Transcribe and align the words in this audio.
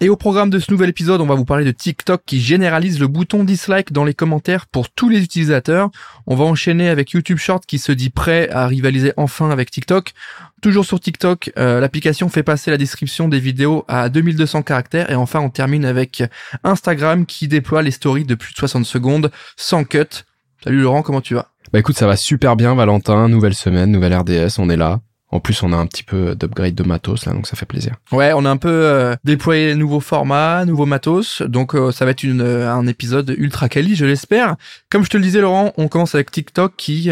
et 0.00 0.08
au 0.08 0.16
programme 0.16 0.50
de 0.50 0.58
ce 0.58 0.72
nouvel 0.72 0.90
épisode, 0.90 1.20
on 1.20 1.26
va 1.26 1.36
vous 1.36 1.44
parler 1.44 1.64
de 1.64 1.70
TikTok 1.70 2.22
qui 2.26 2.40
généralise 2.40 2.98
le 2.98 3.06
bouton 3.06 3.44
dislike 3.44 3.92
dans 3.92 4.04
les 4.04 4.12
commentaires 4.12 4.66
pour 4.66 4.90
tous 4.90 5.08
les 5.08 5.22
utilisateurs. 5.22 5.90
On 6.26 6.34
va 6.34 6.44
enchaîner 6.44 6.88
avec 6.88 7.12
YouTube 7.12 7.38
Short 7.38 7.64
qui 7.64 7.78
se 7.78 7.92
dit 7.92 8.10
prêt 8.10 8.48
à 8.50 8.66
rivaliser 8.66 9.12
enfin 9.16 9.50
avec 9.50 9.70
TikTok. 9.70 10.12
Toujours 10.60 10.84
sur 10.84 10.98
TikTok, 10.98 11.52
euh, 11.58 11.78
l'application 11.78 12.28
fait 12.28 12.42
passer 12.42 12.72
la 12.72 12.76
description 12.76 13.28
des 13.28 13.38
vidéos 13.38 13.84
à 13.86 14.08
2200 14.08 14.62
caractères 14.62 15.10
et 15.10 15.14
enfin 15.14 15.38
on 15.40 15.50
termine 15.50 15.84
avec 15.84 16.24
Instagram 16.64 17.24
qui 17.24 17.46
déploie 17.46 17.82
les 17.82 17.92
stories 17.92 18.24
de 18.24 18.34
plus 18.34 18.52
de 18.52 18.58
60 18.58 18.84
secondes 18.84 19.30
sans 19.56 19.84
cut. 19.84 20.24
Salut 20.64 20.80
Laurent, 20.80 21.02
comment 21.02 21.20
tu 21.20 21.34
vas? 21.34 21.50
Bah 21.72 21.78
écoute, 21.78 21.96
ça 21.96 22.06
va 22.06 22.16
super 22.16 22.56
bien 22.56 22.74
Valentin, 22.74 23.28
nouvelle 23.28 23.54
semaine, 23.54 23.92
nouvelle 23.92 24.14
RDS, 24.14 24.58
on 24.58 24.68
est 24.70 24.76
là. 24.76 25.00
En 25.34 25.40
plus, 25.40 25.64
on 25.64 25.72
a 25.72 25.76
un 25.76 25.86
petit 25.86 26.04
peu 26.04 26.36
d'upgrade 26.36 26.76
de 26.76 26.84
matos 26.84 27.26
là, 27.26 27.32
donc 27.32 27.48
ça 27.48 27.56
fait 27.56 27.66
plaisir. 27.66 27.96
Ouais, 28.12 28.32
on 28.34 28.44
a 28.44 28.50
un 28.50 28.56
peu 28.56 28.68
euh, 28.70 29.16
déployé 29.24 29.74
nouveaux 29.74 29.98
formats, 29.98 30.64
nouveaux 30.64 30.86
matos, 30.86 31.42
donc 31.42 31.74
euh, 31.74 31.90
ça 31.90 32.04
va 32.04 32.12
être 32.12 32.22
euh, 32.24 32.70
un 32.70 32.86
épisode 32.86 33.34
ultra 33.36 33.68
quali, 33.68 33.96
je 33.96 34.04
l'espère. 34.04 34.54
Comme 34.90 35.04
je 35.04 35.10
te 35.10 35.16
le 35.16 35.24
disais, 35.24 35.40
Laurent, 35.40 35.72
on 35.76 35.88
commence 35.88 36.14
avec 36.14 36.30
TikTok 36.30 36.74
qui 36.76 37.10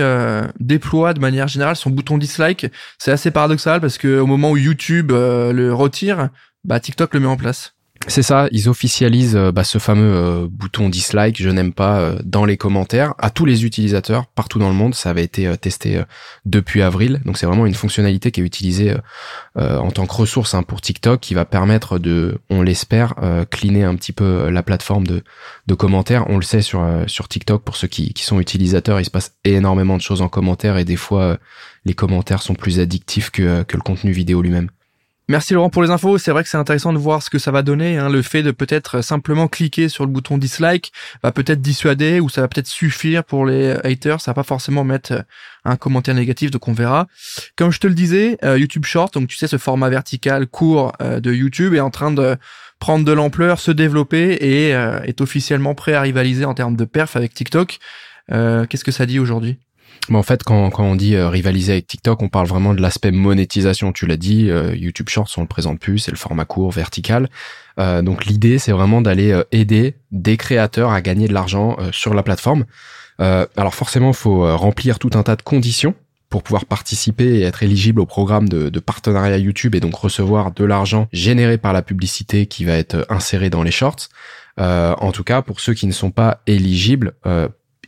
déploie 0.60 1.14
de 1.14 1.20
manière 1.20 1.48
générale 1.48 1.74
son 1.74 1.90
bouton 1.90 2.16
dislike. 2.16 2.66
C'est 2.96 3.10
assez 3.10 3.32
paradoxal 3.32 3.80
parce 3.80 3.98
que 3.98 4.20
au 4.20 4.26
moment 4.26 4.52
où 4.52 4.56
YouTube 4.56 5.10
le 5.10 5.70
retire, 5.72 6.28
bah 6.62 6.78
TikTok 6.78 7.14
le 7.14 7.20
met 7.20 7.26
en 7.26 7.36
place. 7.36 7.71
C'est 8.08 8.22
ça, 8.22 8.48
ils 8.50 8.68
officialisent 8.68 9.36
euh, 9.36 9.52
bah, 9.52 9.64
ce 9.64 9.78
fameux 9.78 10.14
euh, 10.14 10.48
bouton 10.50 10.88
dislike, 10.88 11.40
je 11.40 11.48
n'aime 11.48 11.72
pas, 11.72 12.00
euh, 12.00 12.18
dans 12.24 12.44
les 12.44 12.56
commentaires 12.56 13.14
à 13.18 13.30
tous 13.30 13.44
les 13.44 13.64
utilisateurs 13.64 14.26
partout 14.26 14.58
dans 14.58 14.68
le 14.68 14.74
monde. 14.74 14.94
Ça 14.94 15.10
avait 15.10 15.22
été 15.22 15.56
testé 15.56 16.02
depuis 16.44 16.82
avril, 16.82 17.20
donc 17.24 17.38
c'est 17.38 17.46
vraiment 17.46 17.66
une 17.66 17.74
fonctionnalité 17.74 18.30
qui 18.30 18.40
est 18.40 18.44
utilisée 18.44 18.94
en 19.56 19.90
tant 19.90 20.06
que 20.06 20.14
ressource 20.14 20.54
hein, 20.54 20.62
pour 20.62 20.80
TikTok, 20.80 21.20
qui 21.20 21.34
va 21.34 21.44
permettre 21.44 21.98
de, 21.98 22.38
on 22.50 22.62
l'espère, 22.62 23.14
cleaner 23.50 23.84
un 23.84 23.94
petit 23.94 24.12
peu 24.12 24.48
la 24.50 24.62
plateforme 24.62 25.06
de, 25.06 25.22
commentaires. 25.74 26.28
On 26.28 26.36
le 26.36 26.42
sait 26.42 26.62
sur 26.62 27.28
TikTok 27.28 27.62
pour 27.62 27.76
ceux 27.76 27.88
qui, 27.88 28.12
sont 28.16 28.40
utilisateurs, 28.40 29.00
il 29.00 29.04
se 29.04 29.10
passe 29.10 29.34
énormément 29.44 29.96
de 29.96 30.02
choses 30.02 30.22
en 30.22 30.28
commentaire 30.28 30.76
et 30.76 30.84
des 30.84 30.96
fois 30.96 31.38
les 31.84 31.94
commentaires 31.94 32.42
sont 32.42 32.54
plus 32.54 32.80
addictifs 32.80 33.30
que 33.30 33.64
le 33.72 33.82
contenu 33.82 34.12
vidéo 34.12 34.42
lui-même. 34.42 34.68
Merci 35.28 35.54
Laurent 35.54 35.70
pour 35.70 35.82
les 35.82 35.90
infos. 35.90 36.18
C'est 36.18 36.32
vrai 36.32 36.42
que 36.42 36.48
c'est 36.48 36.56
intéressant 36.58 36.92
de 36.92 36.98
voir 36.98 37.22
ce 37.22 37.30
que 37.30 37.38
ça 37.38 37.52
va 37.52 37.62
donner. 37.62 37.96
Hein. 37.96 38.08
Le 38.08 38.22
fait 38.22 38.42
de 38.42 38.50
peut-être 38.50 39.02
simplement 39.02 39.46
cliquer 39.46 39.88
sur 39.88 40.04
le 40.04 40.10
bouton 40.10 40.36
dislike 40.36 40.92
va 41.22 41.30
peut-être 41.30 41.60
dissuader 41.60 42.18
ou 42.18 42.28
ça 42.28 42.40
va 42.40 42.48
peut-être 42.48 42.66
suffire 42.66 43.22
pour 43.22 43.46
les 43.46 43.76
haters. 43.84 44.20
Ça 44.20 44.32
va 44.32 44.34
pas 44.34 44.42
forcément 44.42 44.82
mettre 44.82 45.24
un 45.64 45.76
commentaire 45.76 46.14
négatif, 46.14 46.50
donc 46.50 46.66
on 46.66 46.72
verra. 46.72 47.06
Comme 47.56 47.70
je 47.70 47.78
te 47.78 47.86
le 47.86 47.94
disais, 47.94 48.36
euh, 48.42 48.58
YouTube 48.58 48.84
Short, 48.84 49.14
donc 49.14 49.28
tu 49.28 49.36
sais 49.36 49.46
ce 49.46 49.58
format 49.58 49.88
vertical 49.88 50.48
court 50.48 50.92
euh, 51.00 51.20
de 51.20 51.32
YouTube 51.32 51.74
est 51.74 51.80
en 51.80 51.90
train 51.90 52.10
de 52.10 52.36
prendre 52.80 53.04
de 53.04 53.12
l'ampleur, 53.12 53.60
se 53.60 53.70
développer 53.70 54.38
et 54.40 54.74
euh, 54.74 55.00
est 55.02 55.20
officiellement 55.20 55.76
prêt 55.76 55.94
à 55.94 56.00
rivaliser 56.00 56.44
en 56.44 56.54
termes 56.54 56.76
de 56.76 56.84
perf 56.84 57.14
avec 57.14 57.32
TikTok. 57.32 57.78
Qu'est-ce 58.28 58.84
que 58.84 58.92
ça 58.92 59.04
dit 59.04 59.18
aujourd'hui? 59.18 59.58
Mais 60.08 60.18
en 60.18 60.22
fait, 60.22 60.42
quand, 60.42 60.70
quand 60.70 60.84
on 60.84 60.96
dit 60.96 61.14
euh, 61.14 61.28
rivaliser 61.28 61.72
avec 61.72 61.86
TikTok, 61.86 62.22
on 62.22 62.28
parle 62.28 62.46
vraiment 62.46 62.74
de 62.74 62.82
l'aspect 62.82 63.12
monétisation. 63.12 63.92
Tu 63.92 64.06
l'as 64.06 64.16
dit, 64.16 64.50
euh, 64.50 64.74
YouTube 64.74 65.08
Shorts, 65.08 65.30
on 65.36 65.42
le 65.42 65.46
présente 65.46 65.78
plus, 65.78 66.00
c'est 66.00 66.10
le 66.10 66.16
format 66.16 66.44
court, 66.44 66.72
vertical. 66.72 67.28
Euh, 67.78 68.02
donc 68.02 68.24
l'idée, 68.24 68.58
c'est 68.58 68.72
vraiment 68.72 69.00
d'aller 69.00 69.40
aider 69.52 69.94
des 70.10 70.36
créateurs 70.36 70.90
à 70.90 71.00
gagner 71.00 71.28
de 71.28 71.32
l'argent 71.32 71.76
sur 71.92 72.14
la 72.14 72.22
plateforme. 72.22 72.64
alors 73.18 73.74
forcément, 73.74 74.08
il 74.08 74.16
faut 74.16 74.56
remplir 74.56 74.98
tout 74.98 75.10
un 75.14 75.22
tas 75.22 75.36
de 75.36 75.42
conditions 75.42 75.94
pour 76.28 76.42
pouvoir 76.42 76.64
participer 76.64 77.38
et 77.38 77.42
être 77.42 77.62
éligible 77.62 78.00
au 78.00 78.06
programme 78.06 78.48
de, 78.48 78.70
de 78.70 78.80
partenariat 78.80 79.36
YouTube 79.36 79.74
et 79.74 79.80
donc 79.80 79.94
recevoir 79.94 80.50
de 80.50 80.64
l'argent 80.64 81.06
généré 81.12 81.58
par 81.58 81.72
la 81.72 81.82
publicité 81.82 82.46
qui 82.46 82.64
va 82.64 82.72
être 82.72 83.06
insérée 83.08 83.50
dans 83.50 83.62
les 83.62 83.70
shorts. 83.70 84.08
en 84.58 85.12
tout 85.12 85.24
cas, 85.24 85.42
pour 85.42 85.60
ceux 85.60 85.74
qui 85.74 85.86
ne 85.86 85.92
sont 85.92 86.10
pas 86.10 86.40
éligibles, 86.46 87.14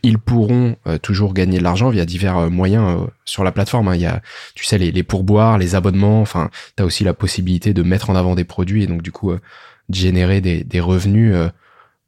ils 0.05 0.19
pourront 0.19 0.75
euh, 0.85 0.99
toujours 0.99 1.33
gagner 1.33 1.57
de 1.57 1.63
l'argent 1.63 1.89
via 1.89 2.05
divers 2.05 2.37
euh, 2.37 2.49
moyens 2.49 3.01
euh, 3.01 3.07
sur 3.25 3.43
la 3.43 3.51
plateforme. 3.51 3.87
Hein. 3.87 3.95
Il 3.95 4.01
y 4.01 4.05
a, 4.05 4.21
tu 4.53 4.63
sais, 4.63 4.77
les, 4.77 5.03
pourboires, 5.03 5.57
les 5.57 5.73
abonnements. 5.73 6.21
Enfin, 6.21 6.51
tu 6.77 6.83
as 6.83 6.85
aussi 6.85 7.03
la 7.03 7.15
possibilité 7.15 7.73
de 7.73 7.81
mettre 7.81 8.11
en 8.11 8.15
avant 8.15 8.35
des 8.35 8.43
produits 8.43 8.83
et 8.83 8.87
donc 8.87 9.01
du 9.01 9.11
coup 9.11 9.33
de 9.33 9.39
générer 9.89 10.41
des, 10.41 10.63
des 10.63 10.79
revenus 10.79 11.35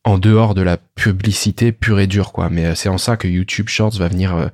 en 0.04 0.18
dehors 0.18 0.54
de 0.54 0.62
la 0.62 0.78
publicité 0.78 1.72
pure 1.72 2.00
et 2.00 2.08
dure, 2.08 2.32
quoi. 2.32 2.50
Mais 2.50 2.76
c'est 2.76 2.90
en 2.90 2.98
ça 2.98 3.18
que 3.18 3.28
YouTube 3.28 3.68
Shorts 3.68 3.98
va 3.98 4.08
venir 4.08 4.50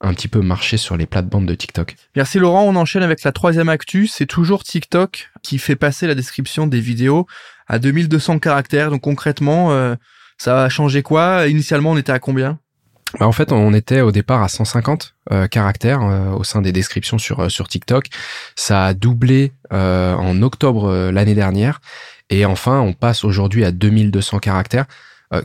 un 0.00 0.14
petit 0.14 0.28
peu 0.28 0.40
marcher 0.42 0.76
sur 0.76 0.96
les 0.96 1.06
plates-bandes 1.06 1.46
de 1.46 1.54
TikTok. 1.54 1.96
Merci 2.14 2.38
Laurent, 2.38 2.64
on 2.64 2.76
enchaîne 2.76 3.02
avec 3.02 3.22
la 3.24 3.32
troisième 3.32 3.68
actu, 3.68 4.06
c'est 4.06 4.26
toujours 4.26 4.62
TikTok 4.62 5.30
qui 5.42 5.58
fait 5.58 5.76
passer 5.76 6.06
la 6.06 6.14
description 6.14 6.66
des 6.66 6.80
vidéos 6.80 7.26
à 7.66 7.78
2200 7.78 8.38
caractères. 8.38 8.90
Donc 8.90 9.02
concrètement, 9.02 9.96
ça 10.36 10.64
a 10.64 10.68
changé 10.68 11.02
quoi? 11.02 11.48
Initialement, 11.48 11.92
on 11.92 11.96
était 11.96 12.12
à 12.12 12.18
combien? 12.18 12.58
Bah, 13.18 13.26
en 13.26 13.32
fait, 13.32 13.52
on 13.52 13.72
était 13.72 14.00
au 14.00 14.12
départ 14.12 14.42
à 14.42 14.48
150 14.48 15.14
euh, 15.32 15.46
caractères 15.46 16.02
euh, 16.02 16.32
au 16.32 16.44
sein 16.44 16.60
des 16.60 16.72
descriptions 16.72 17.18
sur 17.18 17.40
euh, 17.40 17.48
sur 17.48 17.68
TikTok. 17.68 18.06
Ça 18.54 18.84
a 18.84 18.94
doublé 18.94 19.52
en 19.70 20.42
octobre 20.42 21.10
l'année 21.10 21.34
dernière 21.34 21.80
et 22.30 22.46
enfin, 22.46 22.80
on 22.80 22.94
passe 22.94 23.24
aujourd'hui 23.24 23.64
à 23.64 23.72
2200 23.72 24.38
caractères. 24.38 24.86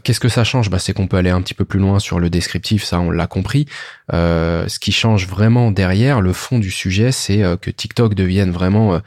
Qu'est-ce 0.03 0.21
que 0.21 0.29
ça 0.29 0.45
change? 0.45 0.69
Bah, 0.69 0.79
C'est 0.79 0.93
qu'on 0.93 1.07
peut 1.07 1.17
aller 1.17 1.29
un 1.29 1.41
petit 1.41 1.53
peu 1.53 1.65
plus 1.65 1.79
loin 1.79 1.99
sur 1.99 2.21
le 2.21 2.29
descriptif, 2.29 2.85
ça 2.85 3.01
on 3.01 3.11
l'a 3.11 3.27
compris. 3.27 3.67
ce 4.13 4.79
qui 4.79 4.93
change 4.93 5.27
vraiment 5.27 5.71
derrière, 5.71 6.21
le 6.21 6.31
fond 6.31 6.57
du 6.59 6.71
sujet, 6.71 7.11
c'est 7.11 7.43
que 7.59 7.69
TikTok 7.69 8.13
devienne 8.13 8.51
vraiment 8.51 9.01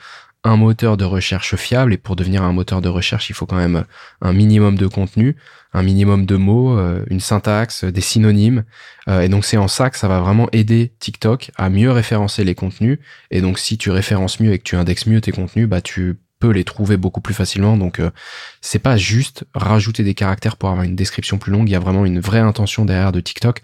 un 0.44 0.56
moteur 0.56 0.96
de 0.96 1.04
recherche 1.04 1.56
fiable 1.56 1.92
et 1.92 1.96
pour 1.96 2.16
devenir 2.16 2.42
un 2.42 2.52
moteur 2.52 2.80
de 2.80 2.88
recherche, 2.88 3.30
il 3.30 3.34
faut 3.34 3.46
quand 3.46 3.56
même 3.56 3.84
un 4.20 4.32
minimum 4.32 4.76
de 4.76 4.86
contenu, 4.86 5.36
un 5.72 5.82
minimum 5.82 6.24
de 6.24 6.36
mots, 6.36 6.78
euh, 6.78 7.04
une 7.10 7.20
syntaxe, 7.20 7.84
des 7.84 8.00
synonymes. 8.00 8.64
Euh, 9.08 9.20
et 9.20 9.28
donc 9.28 9.44
c'est 9.44 9.56
en 9.56 9.68
ça 9.68 9.90
que 9.90 9.98
ça 9.98 10.08
va 10.08 10.20
vraiment 10.20 10.48
aider 10.52 10.92
TikTok 11.00 11.50
à 11.56 11.68
mieux 11.68 11.90
référencer 11.90 12.44
les 12.44 12.54
contenus. 12.54 12.98
Et 13.30 13.40
donc 13.40 13.58
si 13.58 13.76
tu 13.76 13.90
références 13.90 14.40
mieux 14.40 14.52
et 14.52 14.58
que 14.58 14.64
tu 14.64 14.76
indexes 14.76 15.06
mieux 15.06 15.20
tes 15.20 15.32
contenus, 15.32 15.68
bah 15.68 15.80
tu 15.80 16.18
peux 16.38 16.50
les 16.50 16.64
trouver 16.64 16.96
beaucoup 16.96 17.20
plus 17.20 17.34
facilement. 17.34 17.76
Donc 17.76 17.98
euh, 17.98 18.10
c'est 18.60 18.78
pas 18.78 18.96
juste 18.96 19.44
rajouter 19.54 20.04
des 20.04 20.14
caractères 20.14 20.56
pour 20.56 20.70
avoir 20.70 20.84
une 20.84 20.96
description 20.96 21.38
plus 21.38 21.52
longue. 21.52 21.68
Il 21.68 21.72
y 21.72 21.76
a 21.76 21.80
vraiment 21.80 22.06
une 22.06 22.20
vraie 22.20 22.40
intention 22.40 22.84
derrière 22.84 23.12
de 23.12 23.20
TikTok 23.20 23.62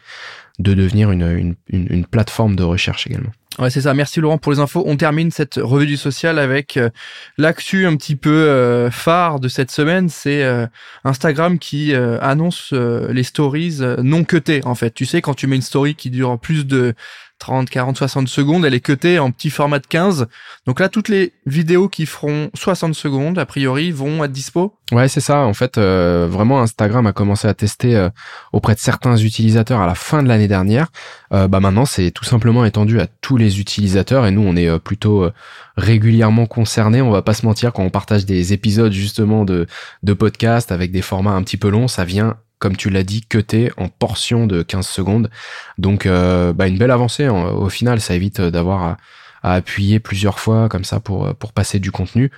de 0.59 0.75
devenir 0.75 1.11
une, 1.11 1.55
une, 1.69 1.87
une 1.91 2.05
plateforme 2.07 2.57
de 2.57 2.63
recherche 2.63 3.07
également. 3.07 3.33
Ouais, 3.59 3.69
c'est 3.69 3.83
ça. 3.83 3.93
Merci 3.93 4.21
Laurent 4.21 4.39
pour 4.39 4.51
les 4.51 4.61
infos. 4.61 4.83
On 4.87 4.97
termine 4.97 5.31
cette 5.31 5.57
revue 5.57 5.87
du 5.87 5.99
social 5.99 6.39
avec 6.39 6.79
euh, 6.79 6.89
l'actu 7.37 7.85
un 7.87 7.97
petit 7.97 8.17
peu 8.17 8.31
euh, 8.31 8.91
phare 8.91 9.41
de 9.41 9.49
cette 9.49 9.71
semaine. 9.71 10.09
C'est 10.09 10.43
euh, 10.43 10.67
Instagram 11.05 11.59
qui 11.59 11.95
annonce 11.95 12.73
les 12.73 13.23
stories 13.23 13.81
non 14.03 14.25
cutées. 14.25 14.63
En 14.65 14.75
fait, 14.75 14.93
tu 14.93 15.05
sais 15.05 15.21
quand 15.21 15.35
tu 15.35 15.47
mets 15.47 15.57
une 15.57 15.63
story 15.63 15.95
qui 15.95 16.09
dure 16.09 16.39
plus 16.39 16.67
de 16.67 16.95
30, 17.43 17.69
40, 17.69 17.97
60 17.97 18.29
secondes, 18.29 18.65
elle 18.65 18.73
est 18.73 18.81
cutée 18.81 19.19
en 19.19 19.33
petit 19.33 19.51
format 19.51 19.81
de 19.81 19.87
15. 19.89 20.29
Donc 20.65 20.79
là, 20.79 20.89
toutes 20.89 21.09
les 21.09 21.33
vidéos 21.45 21.89
qui 21.89 22.07
feront 22.07 22.51
60 22.55 22.95
secondes, 22.95 23.37
a 23.37 23.47
priori, 23.47 23.91
vont 23.91 24.23
être 24.23 24.31
dispo. 24.31 24.79
Ouais, 24.93 25.09
c'est 25.09 25.21
ça. 25.21 25.41
En 25.41 25.53
fait, 25.53 25.77
euh, 25.77 26.29
vraiment, 26.31 26.61
Instagram 26.61 27.05
a 27.09 27.13
commencé 27.13 27.49
à 27.49 27.55
tester 27.55 27.97
euh, 27.97 28.11
auprès 28.53 28.75
de 28.75 28.79
certains 28.79 29.17
utilisateurs 29.17 29.81
à 29.81 29.89
la 29.89 29.97
fin 29.97 30.23
de 30.23 30.29
l'année 30.29 30.47
dernière. 30.47 30.87
Euh, 31.33 31.49
bah 31.49 31.59
maintenant, 31.59 31.85
c'est 31.85 32.13
tout 32.13 32.25
simplement 32.25 32.65
étendu 32.65 33.01
à 33.01 33.09
tous 33.09 33.37
les 33.37 33.59
utilisateurs 33.59 34.25
et 34.27 34.31
nous, 34.31 34.43
on 34.43 34.55
est 34.55 34.79
plutôt 34.79 35.29
régulièrement 35.77 36.47
concernés. 36.47 37.03
On 37.03 37.11
va 37.11 37.23
pas 37.23 37.35
se 37.35 37.45
mentir 37.45 37.73
quand 37.73 37.83
on 37.83 37.91
partage 37.91 38.25
des 38.25 38.53
épisodes 38.53 38.93
justement 38.93 39.45
de 39.45 39.67
de 40.05 40.13
podcast 40.13 40.71
avec 40.71 40.93
des 40.93 41.03
formats 41.03 41.33
un 41.33 41.43
petit 41.43 41.57
peu 41.57 41.71
longs, 41.71 41.89
ça 41.89 42.05
vient 42.05 42.37
comme 42.63 42.77
tu 42.77 42.91
l'as 42.91 43.03
dit, 43.03 43.23
cuté 43.23 43.73
en 43.77 43.89
portions 43.89 44.47
de 44.47 44.63
15 44.63 44.87
secondes. 44.87 45.31
Donc, 45.79 46.07
euh, 46.07 46.53
bah, 46.53 46.69
une 46.69 46.79
belle 46.79 46.93
avancée. 46.93 47.29
Au 47.29 47.69
final, 47.69 48.01
ça 48.01 48.15
évite 48.15 48.41
d'avoir 48.41 48.97
à, 49.43 49.55
appuyer 49.55 49.99
plusieurs 49.99 50.39
fois 50.39 50.69
comme 50.69 50.85
ça 50.85 51.01
pour, 51.01 51.35
pour 51.35 51.53
passer 51.53 51.81
du 51.81 51.91
contenu. 51.91 52.31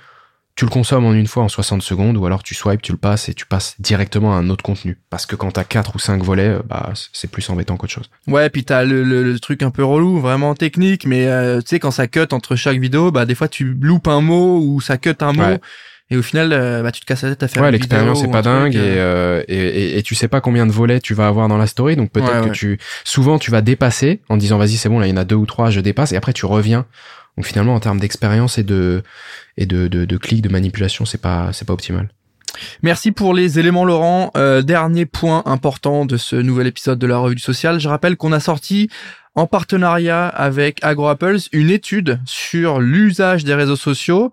Tu 0.55 0.65
le 0.65 0.71
consommes 0.71 1.05
en 1.05 1.13
une 1.13 1.27
fois 1.27 1.43
en 1.43 1.49
60 1.49 1.83
secondes 1.83 2.17
ou 2.17 2.25
alors 2.25 2.41
tu 2.41 2.55
swipes, 2.55 2.81
tu 2.81 2.91
le 2.91 2.97
passes 2.97 3.29
et 3.29 3.35
tu 3.35 3.45
passes 3.45 3.75
directement 3.77 4.33
à 4.33 4.37
un 4.37 4.49
autre 4.49 4.63
contenu. 4.63 4.97
Parce 5.11 5.27
que 5.27 5.35
quand 5.35 5.51
t'as 5.51 5.63
4 5.63 5.95
ou 5.95 5.99
5 5.99 6.23
volets, 6.23 6.57
bah, 6.67 6.91
c'est 7.13 7.29
plus 7.29 7.47
embêtant 7.51 7.77
qu'autre 7.77 7.93
chose. 7.93 8.09
Ouais, 8.25 8.49
puis 8.49 8.63
t'as 8.63 8.83
le, 8.83 9.03
le, 9.03 9.39
truc 9.39 9.61
un 9.61 9.69
peu 9.69 9.83
relou, 9.83 10.19
vraiment 10.19 10.55
technique, 10.55 11.05
mais 11.05 11.27
euh, 11.27 11.61
tu 11.61 11.67
sais, 11.67 11.79
quand 11.79 11.91
ça 11.91 12.07
cut 12.07 12.27
entre 12.31 12.55
chaque 12.55 12.79
vidéo, 12.79 13.11
bah, 13.11 13.25
des 13.25 13.35
fois 13.35 13.47
tu 13.47 13.75
loupes 13.79 14.07
un 14.07 14.21
mot 14.21 14.59
ou 14.59 14.81
ça 14.81 14.97
cut 14.97 15.17
un 15.19 15.33
mot. 15.33 15.57
Et 16.11 16.17
au 16.17 16.21
final 16.21 16.53
euh, 16.53 16.83
bah, 16.83 16.91
tu 16.91 17.01
te 17.01 17.05
casses 17.05 17.23
la 17.23 17.29
tête 17.29 17.43
à 17.43 17.47
faire 17.47 17.63
ouais 17.63 17.71
l'expérience 17.71 18.23
est 18.23 18.31
pas 18.31 18.41
dingue 18.43 18.75
et, 18.75 18.79
euh, 18.79 19.39
euh, 19.39 19.43
et, 19.47 19.55
et, 19.57 19.97
et 19.97 20.03
tu 20.03 20.13
sais 20.15 20.27
pas 20.27 20.39
combien 20.41 20.65
de 20.67 20.71
volets 20.71 20.99
tu 20.99 21.13
vas 21.15 21.27
avoir 21.27 21.47
dans 21.47 21.57
la 21.57 21.67
story 21.67 21.95
donc 21.95 22.11
peut-être 22.11 22.31
Ouais, 22.33 22.41
que 22.41 22.45
ouais. 22.47 22.51
tu 22.51 22.79
souvent 23.03 23.39
tu 23.39 23.49
vas 23.51 23.61
dépasser 23.61 24.21
en 24.29 24.37
disant 24.37 24.57
vas-y 24.57 24.77
c'est 24.77 24.89
bon 24.89 24.99
là 24.99 25.07
il 25.07 25.09
y 25.09 25.13
en 25.13 25.17
a 25.17 25.25
deux 25.25 25.35
ou 25.35 25.45
trois 25.45 25.69
je 25.71 25.79
dépasse 25.79 26.11
et 26.11 26.15
après 26.17 26.33
tu 26.33 26.45
reviens 26.45 26.85
donc 27.37 27.45
finalement 27.45 27.73
en 27.75 27.79
termes 27.79 27.99
d'expérience 27.99 28.57
et 28.57 28.63
de 28.63 29.01
et 29.57 29.65
de, 29.65 29.87
de, 29.87 30.05
de 30.05 30.17
clics 30.17 30.41
de 30.43 30.49
manipulation 30.49 31.05
c'est 31.05 31.21
pas 31.21 31.49
c'est 31.53 31.65
pas 31.65 31.73
optimal 31.73 32.09
Merci 32.83 33.11
pour 33.11 33.33
les 33.33 33.59
éléments 33.59 33.83
Laurent. 33.83 34.31
Euh, 34.37 34.61
dernier 34.61 35.05
point 35.05 35.43
important 35.45 36.05
de 36.05 36.15
ce 36.15 36.37
nouvel 36.37 36.67
épisode 36.67 36.97
de 36.97 37.05
la 37.05 37.17
revue 37.17 37.35
du 37.35 37.41
social. 37.41 37.81
Je 37.81 37.89
rappelle 37.89 38.15
qu'on 38.15 38.31
a 38.31 38.39
sorti 38.39 38.89
en 39.33 39.45
partenariat 39.45 40.25
avec 40.27 40.81
AgroApples 40.81 41.35
une 41.51 41.69
étude 41.69 42.19
sur 42.25 42.79
l'usage 42.79 43.43
des 43.43 43.55
réseaux 43.55 43.75
sociaux 43.75 44.31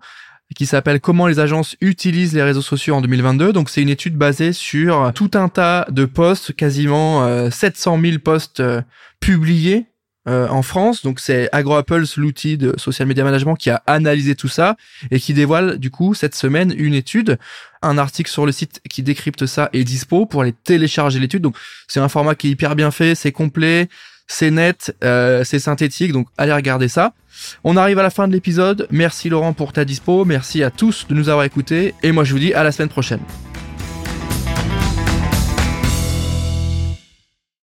qui 0.53 0.65
s'appelle 0.65 0.99
Comment 0.99 1.27
les 1.27 1.39
agences 1.39 1.75
utilisent 1.81 2.33
les 2.33 2.43
réseaux 2.43 2.61
sociaux 2.61 2.95
en 2.95 3.01
2022. 3.01 3.53
Donc 3.53 3.69
c'est 3.69 3.81
une 3.81 3.89
étude 3.89 4.15
basée 4.15 4.53
sur 4.53 5.11
tout 5.13 5.31
un 5.33 5.49
tas 5.49 5.85
de 5.89 6.05
posts, 6.05 6.53
quasiment 6.53 7.25
euh, 7.25 7.49
700 7.49 7.99
000 8.01 8.19
posts 8.19 8.59
euh, 8.59 8.81
publiés 9.19 9.85
euh, 10.27 10.47
en 10.47 10.61
France. 10.61 11.03
Donc 11.03 11.19
c'est 11.19 11.49
AgroApples, 11.51 12.05
l'outil 12.17 12.57
de 12.57 12.73
social 12.77 13.07
media 13.07 13.23
management, 13.23 13.55
qui 13.55 13.69
a 13.69 13.83
analysé 13.87 14.35
tout 14.35 14.47
ça 14.47 14.77
et 15.11 15.19
qui 15.19 15.33
dévoile 15.33 15.77
du 15.77 15.91
coup 15.91 16.13
cette 16.13 16.35
semaine 16.35 16.73
une 16.77 16.93
étude 16.93 17.37
un 17.81 17.97
article 17.97 18.31
sur 18.31 18.45
le 18.45 18.53
site 18.53 18.79
qui 18.89 19.03
décrypte 19.03 19.45
ça 19.45 19.69
est 19.73 19.83
dispo 19.83 20.25
pour 20.25 20.41
aller 20.41 20.53
télécharger 20.53 21.19
l'étude. 21.19 21.41
Donc 21.41 21.57
c'est 21.87 21.99
un 21.99 22.07
format 22.07 22.35
qui 22.35 22.47
est 22.47 22.51
hyper 22.51 22.75
bien 22.75 22.91
fait, 22.91 23.15
c'est 23.15 23.31
complet, 23.31 23.89
c'est 24.27 24.51
net, 24.51 24.95
euh, 25.03 25.43
c'est 25.43 25.59
synthétique, 25.59 26.11
donc 26.11 26.27
allez 26.37 26.53
regarder 26.53 26.87
ça. 26.87 27.13
On 27.63 27.77
arrive 27.77 27.99
à 27.99 28.03
la 28.03 28.09
fin 28.09 28.27
de 28.27 28.33
l'épisode. 28.33 28.87
Merci 28.91 29.29
Laurent 29.29 29.53
pour 29.53 29.73
ta 29.73 29.85
dispo, 29.85 30.25
merci 30.25 30.63
à 30.63 30.71
tous 30.71 31.07
de 31.07 31.13
nous 31.13 31.29
avoir 31.29 31.45
écoutés 31.45 31.93
et 32.03 32.11
moi 32.11 32.23
je 32.23 32.33
vous 32.33 32.39
dis 32.39 32.53
à 32.53 32.63
la 32.63 32.71
semaine 32.71 32.89
prochaine. 32.89 33.21